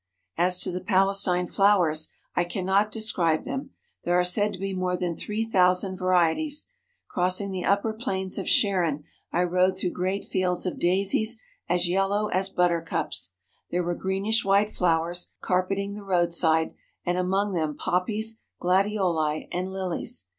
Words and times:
As 0.35 0.57
to 0.61 0.71
the 0.71 0.81
Palestine 0.83 1.45
flowers, 1.45 2.07
I 2.35 2.43
cannot 2.43 2.91
describe 2.91 3.43
them. 3.43 3.69
There 4.03 4.19
are 4.19 4.23
said 4.23 4.51
to 4.53 4.57
be 4.59 4.73
more 4.73 4.97
than 4.97 5.15
three 5.15 5.45
thousand 5.45 5.97
varieties. 5.99 6.71
Crossing 7.07 7.51
the 7.51 7.65
upper 7.65 7.93
plains 7.93 8.39
of 8.39 8.49
Sharon 8.49 9.03
I 9.31 9.43
rode 9.43 9.77
through 9.77 9.91
great 9.91 10.25
fields 10.25 10.65
of 10.65 10.79
daisies 10.79 11.37
as 11.69 11.87
yellow 11.87 12.29
as 12.29 12.49
buttercups. 12.49 13.33
There 13.69 13.83
were 13.83 13.93
greenish 13.93 14.43
white 14.43 14.71
flowers 14.71 15.33
carpeting 15.39 15.93
the 15.93 16.01
roadside, 16.01 16.73
and 17.05 17.19
among 17.19 17.51
them 17.53 17.75
poppies, 17.77 18.41
gladioli, 18.59 19.49
and 19.51 19.71
lilies. 19.71 20.25